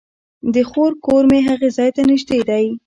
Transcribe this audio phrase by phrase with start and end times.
[0.53, 2.65] د خور کور مې هغې ځای ته نژدې دی